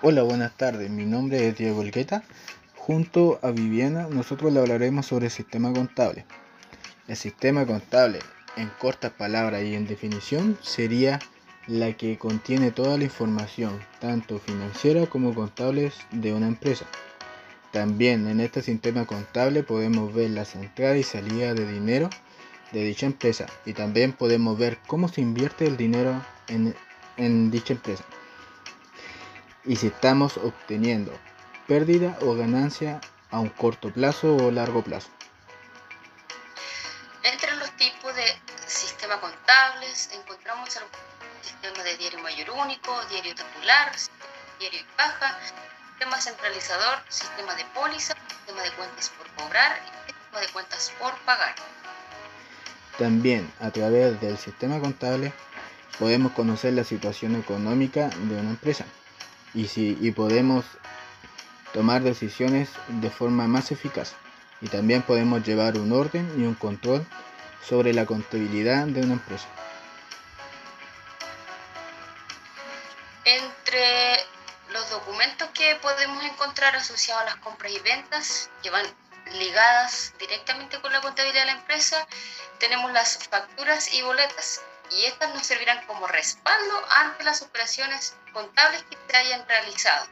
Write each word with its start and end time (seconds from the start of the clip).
Hola, 0.00 0.22
buenas 0.22 0.56
tardes. 0.56 0.88
Mi 0.90 1.04
nombre 1.04 1.48
es 1.48 1.58
Diego 1.58 1.82
Elgueta. 1.82 2.22
Junto 2.76 3.40
a 3.42 3.50
Viviana, 3.50 4.06
nosotros 4.08 4.52
le 4.52 4.60
hablaremos 4.60 5.06
sobre 5.06 5.24
el 5.24 5.32
sistema 5.32 5.72
contable. 5.72 6.24
El 7.08 7.16
sistema 7.16 7.66
contable, 7.66 8.20
en 8.56 8.70
cortas 8.78 9.10
palabras 9.10 9.64
y 9.64 9.74
en 9.74 9.88
definición, 9.88 10.56
sería 10.62 11.18
la 11.66 11.94
que 11.94 12.16
contiene 12.16 12.70
toda 12.70 12.96
la 12.96 13.02
información, 13.02 13.76
tanto 13.98 14.38
financiera 14.38 15.06
como 15.06 15.34
contable, 15.34 15.90
de 16.12 16.32
una 16.32 16.46
empresa. 16.46 16.86
También 17.72 18.28
en 18.28 18.38
este 18.38 18.62
sistema 18.62 19.04
contable 19.04 19.64
podemos 19.64 20.14
ver 20.14 20.30
las 20.30 20.54
entradas 20.54 20.98
y 20.98 21.02
salidas 21.02 21.56
de 21.56 21.72
dinero 21.72 22.08
de 22.70 22.84
dicha 22.84 23.06
empresa 23.06 23.46
y 23.66 23.72
también 23.72 24.12
podemos 24.12 24.56
ver 24.56 24.78
cómo 24.86 25.08
se 25.08 25.22
invierte 25.22 25.66
el 25.66 25.76
dinero 25.76 26.22
en, 26.46 26.76
en 27.16 27.50
dicha 27.50 27.72
empresa 27.72 28.04
y 29.68 29.76
si 29.76 29.88
estamos 29.88 30.38
obteniendo 30.38 31.12
pérdida 31.66 32.18
o 32.22 32.34
ganancia 32.34 33.00
a 33.30 33.38
un 33.38 33.50
corto 33.50 33.92
plazo 33.92 34.34
o 34.34 34.50
largo 34.50 34.82
plazo. 34.82 35.08
Entre 37.22 37.54
los 37.56 37.70
tipos 37.76 38.14
de 38.16 38.24
sistemas 38.66 39.18
contables 39.18 40.10
encontramos 40.14 40.74
el 40.76 40.82
sistema 41.42 41.84
de 41.84 41.96
diario 41.98 42.18
mayor 42.20 42.50
único, 42.50 42.98
diario 43.10 43.34
tabular, 43.34 43.92
diario 44.58 44.80
y 44.80 44.84
sistema 45.90 46.20
centralizador, 46.20 46.98
sistema 47.08 47.54
de 47.54 47.64
póliza, 47.74 48.14
sistema 48.26 48.62
de 48.62 48.70
cuentas 48.72 49.10
por 49.10 49.28
cobrar 49.32 49.78
y 49.84 50.12
sistema 50.12 50.40
de 50.40 50.48
cuentas 50.48 50.92
por 50.98 51.14
pagar. 51.26 51.54
También 52.98 53.52
a 53.60 53.70
través 53.70 54.18
del 54.18 54.38
sistema 54.38 54.80
contable 54.80 55.34
podemos 55.98 56.32
conocer 56.32 56.72
la 56.72 56.84
situación 56.84 57.36
económica 57.36 58.08
de 58.08 58.40
una 58.40 58.50
empresa 58.50 58.86
y, 59.54 59.68
si, 59.68 59.96
y 60.00 60.10
podemos 60.12 60.64
tomar 61.72 62.02
decisiones 62.02 62.70
de 62.88 63.10
forma 63.10 63.46
más 63.46 63.70
eficaz. 63.70 64.14
Y 64.60 64.68
también 64.68 65.02
podemos 65.02 65.44
llevar 65.44 65.76
un 65.78 65.92
orden 65.92 66.32
y 66.36 66.44
un 66.44 66.54
control 66.54 67.06
sobre 67.66 67.92
la 67.92 68.06
contabilidad 68.06 68.86
de 68.86 69.02
una 69.02 69.14
empresa. 69.14 69.46
Entre 73.24 74.24
los 74.70 74.90
documentos 74.90 75.48
que 75.50 75.76
podemos 75.76 76.24
encontrar 76.24 76.74
asociados 76.74 77.22
a 77.22 77.26
las 77.26 77.36
compras 77.36 77.72
y 77.72 77.78
ventas, 77.80 78.50
que 78.62 78.70
van 78.70 78.86
ligadas 79.34 80.14
directamente 80.18 80.80
con 80.80 80.92
la 80.92 81.00
contabilidad 81.00 81.42
de 81.42 81.52
la 81.52 81.58
empresa, 81.58 82.06
tenemos 82.58 82.90
las 82.92 83.18
facturas 83.28 83.92
y 83.92 84.02
boletas, 84.02 84.62
y 84.90 85.04
estas 85.04 85.34
nos 85.34 85.46
servirán 85.46 85.84
como 85.86 86.06
respaldo 86.06 86.74
ante 86.96 87.24
las 87.24 87.42
operaciones 87.42 88.14
contables 88.32 88.82
que 88.84 88.96
se 89.08 89.16
hayan 89.16 89.46
realizado. 89.46 90.06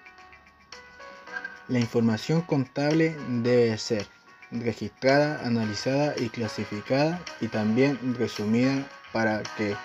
La 1.69 1.79
información 1.79 2.43
contable 2.43 3.17
debe 3.29 3.77
ser 3.79 4.07
registrada, 4.51 5.41
analizada 5.45 6.15
y 6.17 6.29
clasificada 6.29 7.21
y 7.41 7.49
también 7.49 7.99
resumida 8.17 8.87
para 9.13 9.43
que 9.57 9.77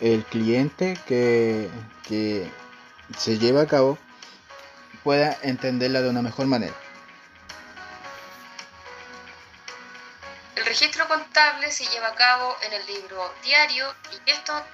el 0.00 0.24
cliente 0.24 0.98
que, 1.06 1.70
que 2.06 2.50
se 3.16 3.38
lleva 3.38 3.62
a 3.62 3.66
cabo 3.66 3.98
pueda 5.04 5.36
entenderla 5.42 6.02
de 6.02 6.10
una 6.10 6.22
mejor 6.22 6.46
manera. 6.46 6.74
Registro 10.64 11.06
contable 11.08 11.70
se 11.70 11.86
lleva 11.86 12.08
a 12.08 12.14
cabo 12.14 12.56
en 12.62 12.72
el 12.72 12.86
libro 12.86 13.34
diario 13.42 13.94
y 14.12 14.30
esto 14.30 14.64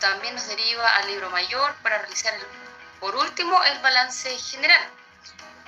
también 0.00 0.34
nos 0.34 0.46
deriva 0.46 0.96
al 0.96 1.06
libro 1.08 1.30
mayor 1.30 1.74
para 1.82 1.98
realizar, 1.98 2.34
por 3.00 3.14
último, 3.16 3.62
el 3.64 3.78
balance 3.80 4.36
general, 4.38 4.88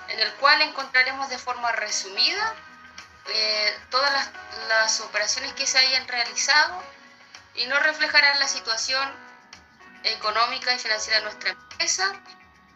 en 0.08 0.20
el 0.20 0.32
cual 0.34 0.62
encontraremos 0.62 1.28
de 1.28 1.38
forma 1.38 1.72
resumida 1.72 2.54
eh, 3.26 3.78
todas 3.90 4.12
las, 4.12 4.30
las 4.68 5.00
operaciones 5.00 5.52
que 5.52 5.66
se 5.66 5.78
hayan 5.78 6.06
realizado 6.08 6.82
y 7.54 7.66
nos 7.66 7.82
reflejarán 7.82 8.38
la 8.40 8.48
situación 8.48 9.08
económica 10.04 10.72
y 10.74 10.78
financiera 10.78 11.18
de 11.18 11.24
nuestra 11.24 11.50
empresa. 11.50 12.12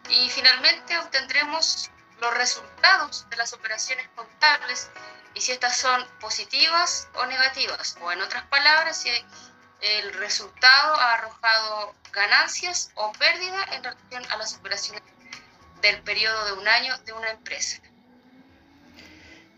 Y 0.09 0.29
finalmente 0.29 0.97
obtendremos 0.99 1.89
los 2.21 2.33
resultados 2.33 3.27
de 3.29 3.37
las 3.37 3.53
operaciones 3.53 4.07
contables 4.15 4.89
y 5.33 5.41
si 5.41 5.51
estas 5.51 5.77
son 5.77 6.01
positivas 6.19 7.07
o 7.15 7.25
negativas, 7.25 7.97
o 8.01 8.11
en 8.11 8.21
otras 8.21 8.43
palabras, 8.47 8.97
si 9.01 9.09
el 9.81 10.13
resultado 10.13 10.95
ha 10.95 11.13
arrojado 11.15 11.93
ganancias 12.13 12.91
o 12.95 13.11
pérdida 13.13 13.57
en 13.73 13.83
relación 13.83 14.23
a 14.31 14.37
las 14.37 14.55
operaciones 14.55 15.03
del 15.81 16.01
periodo 16.01 16.45
de 16.45 16.53
un 16.53 16.67
año 16.67 16.97
de 17.05 17.13
una 17.13 17.29
empresa. 17.29 17.81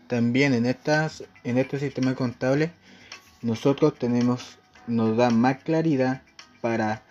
También 0.08 0.54
en, 0.54 0.66
estas, 0.66 1.22
en 1.44 1.58
este 1.58 1.78
sistema 1.78 2.14
contable 2.14 2.72
nosotros 3.40 3.96
tenemos, 3.98 4.58
nos 4.86 5.16
da 5.16 5.30
más 5.30 5.62
claridad 5.62 6.22
para 6.60 7.02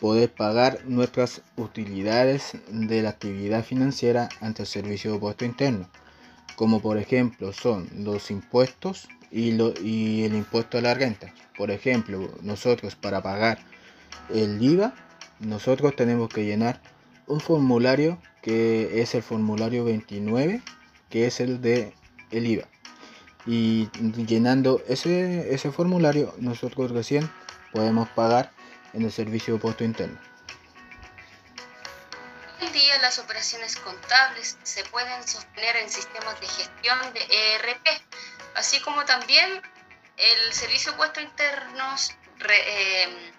poder 0.00 0.32
pagar 0.32 0.80
nuestras 0.86 1.42
utilidades 1.56 2.56
de 2.68 3.02
la 3.02 3.10
actividad 3.10 3.64
financiera 3.64 4.28
ante 4.40 4.62
el 4.62 4.68
servicio 4.68 5.12
de 5.12 5.18
puesto 5.18 5.44
interno 5.44 5.88
como 6.56 6.80
por 6.80 6.98
ejemplo 6.98 7.52
son 7.52 7.88
los 7.96 8.30
impuestos 8.30 9.08
y, 9.30 9.50
y 9.82 10.24
el 10.24 10.34
impuesto 10.34 10.78
a 10.78 10.82
la 10.82 10.94
renta. 10.94 11.32
Por 11.56 11.70
ejemplo, 11.70 12.30
nosotros 12.42 12.94
para 12.94 13.22
pagar 13.22 13.58
el 14.32 14.62
IVA, 14.62 14.94
nosotros 15.40 15.96
tenemos 15.96 16.28
que 16.28 16.44
llenar 16.44 16.80
un 17.26 17.40
formulario 17.40 18.18
que 18.42 19.00
es 19.00 19.14
el 19.14 19.22
formulario 19.22 19.84
29, 19.84 20.62
que 21.10 21.26
es 21.26 21.40
el 21.40 21.60
de 21.60 21.92
el 22.30 22.46
IVA. 22.46 22.68
Y 23.46 23.88
llenando 24.26 24.80
ese, 24.88 25.52
ese 25.52 25.70
formulario, 25.70 26.34
nosotros 26.38 26.90
recién 26.90 27.28
podemos 27.72 28.08
pagar 28.10 28.52
en 28.94 29.02
el 29.02 29.12
servicio 29.12 29.54
de 29.54 29.60
puesto 29.60 29.84
interno. 29.84 30.18
Día 32.72 32.98
las 32.98 33.18
operaciones 33.18 33.76
contables 33.76 34.56
se 34.62 34.84
pueden 34.86 35.28
sostener 35.28 35.76
en 35.76 35.90
sistemas 35.90 36.40
de 36.40 36.48
gestión 36.48 36.98
de 37.12 37.54
ERP, 37.54 37.86
así 38.56 38.80
como 38.80 39.04
también 39.04 39.62
el 40.16 40.52
Servicio 40.52 40.92
de 40.92 40.98
Puestos 40.98 41.22
Internos 41.22 42.14
eh, 42.48 43.32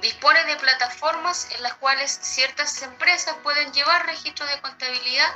dispone 0.00 0.44
de 0.44 0.56
plataformas 0.56 1.48
en 1.52 1.62
las 1.62 1.74
cuales 1.74 2.18
ciertas 2.22 2.82
empresas 2.82 3.36
pueden 3.42 3.72
llevar 3.72 4.06
registro 4.06 4.46
de 4.46 4.60
contabilidad 4.60 5.32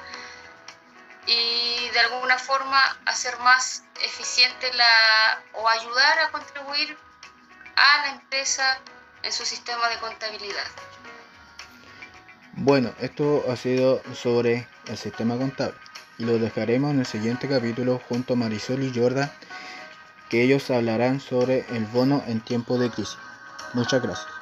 y 1.26 1.88
de 1.90 2.00
alguna 2.00 2.38
forma 2.38 2.80
hacer 3.06 3.38
más 3.38 3.84
eficiente 4.02 4.72
la 4.74 5.42
o 5.54 5.68
ayudar 5.68 6.18
a 6.20 6.30
contribuir 6.30 6.96
a 7.76 7.98
la 8.02 8.08
empresa 8.12 8.80
en 9.22 9.32
su 9.32 9.44
sistema 9.44 9.88
de 9.88 9.98
contabilidad. 9.98 10.66
Bueno, 12.54 12.92
esto 13.00 13.44
ha 13.50 13.56
sido 13.56 14.02
sobre 14.14 14.66
el 14.86 14.98
sistema 14.98 15.36
contable 15.36 15.78
y 16.18 16.24
lo 16.24 16.38
dejaremos 16.38 16.92
en 16.92 17.00
el 17.00 17.06
siguiente 17.06 17.48
capítulo 17.48 18.00
junto 18.08 18.34
a 18.34 18.36
Marisol 18.36 18.82
y 18.82 18.92
Jordan, 18.94 19.32
que 20.28 20.42
ellos 20.42 20.70
hablarán 20.70 21.20
sobre 21.20 21.64
el 21.70 21.86
bono 21.86 22.22
en 22.26 22.40
tiempo 22.40 22.78
de 22.78 22.90
crisis. 22.90 23.16
Muchas 23.72 24.02
gracias. 24.02 24.39